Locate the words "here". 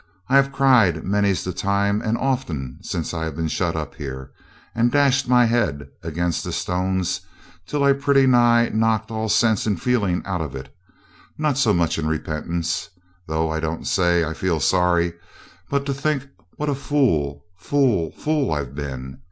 3.93-4.31